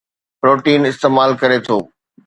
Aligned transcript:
protein 0.41 0.81
استعمال 0.91 1.31
ڪري 1.41 1.57
ٿو 1.65 1.77